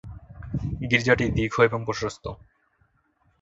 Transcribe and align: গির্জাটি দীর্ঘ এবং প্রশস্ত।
গির্জাটি 0.81 1.25
দীর্ঘ 1.37 1.55
এবং 1.61 1.79
প্রশস্ত। 1.85 2.25